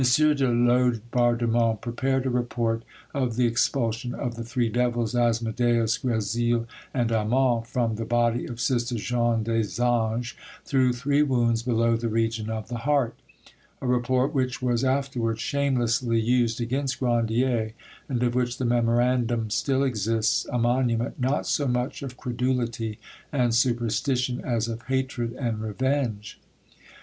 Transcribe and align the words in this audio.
de 0.01 0.47
Laubardemont 0.51 1.79
prepared 1.79 2.25
a 2.25 2.29
report 2.31 2.81
of 3.13 3.35
the 3.35 3.45
expulsion 3.45 4.15
of 4.15 4.33
the 4.33 4.43
three 4.43 4.67
devils, 4.67 5.13
Asmodeus, 5.13 5.99
Gresil, 5.99 6.65
and 6.91 7.11
Aman, 7.11 7.61
from 7.65 7.97
the 7.97 8.03
body 8.03 8.47
of 8.47 8.59
sister 8.59 8.95
Jeanne 8.95 9.43
des 9.43 9.79
Anges, 9.79 10.33
through 10.65 10.93
three 10.93 11.21
wounds 11.21 11.61
below 11.61 11.95
the 11.95 12.09
region 12.09 12.49
of 12.49 12.67
the 12.67 12.79
heart; 12.79 13.13
a 13.79 13.85
report 13.85 14.33
which 14.33 14.59
was 14.59 14.83
afterwards 14.83 15.39
shamelessly 15.41 16.19
used 16.19 16.59
against 16.59 16.99
Grandier, 16.99 17.73
and 18.09 18.23
of 18.23 18.33
which 18.33 18.57
the 18.57 18.65
memorandum 18.65 19.51
still 19.51 19.83
exists, 19.83 20.47
a 20.51 20.57
monument, 20.57 21.19
not 21.19 21.45
so 21.45 21.67
much 21.67 22.01
of 22.01 22.17
credulity 22.17 22.97
and 23.31 23.53
superstition, 23.53 24.41
as 24.43 24.67
of 24.67 24.81
hatred 24.87 25.33
and 25.33 25.61
revenge. 25.61 26.39